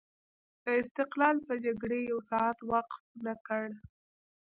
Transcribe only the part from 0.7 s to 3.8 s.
استقلال په جګړې یو ساعت وقف نه کړ.